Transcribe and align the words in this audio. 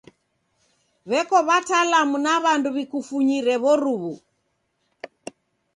W'eko 1.09 1.37
watalamu 1.47 2.15
na 2.25 2.35
w'andu 2.43 2.69
w'ikufunyire 2.75 3.55
w'oruw'u. 3.63 4.13